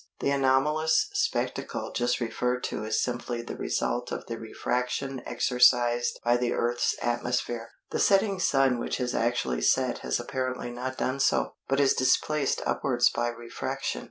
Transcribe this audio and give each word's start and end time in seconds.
The 0.19 0.31
anomalous 0.31 1.11
spectacle 1.13 1.91
just 1.93 2.19
referred 2.19 2.63
to 2.63 2.83
is 2.85 2.99
simply 3.03 3.43
the 3.43 3.55
result 3.55 4.11
of 4.11 4.25
the 4.25 4.39
refraction 4.39 5.21
exercised 5.27 6.19
by 6.25 6.37
the 6.37 6.53
Earth's 6.53 6.95
atmosphere. 7.03 7.69
The 7.91 7.99
setting 7.99 8.39
Sun 8.39 8.79
which 8.79 8.97
has 8.97 9.13
actually 9.13 9.61
set 9.61 9.99
has 9.99 10.19
apparently 10.19 10.71
not 10.71 10.97
done 10.97 11.19
so, 11.19 11.53
but 11.67 11.79
is 11.79 11.93
displaced 11.93 12.63
upwards 12.65 13.11
by 13.11 13.27
refraction. 13.27 13.99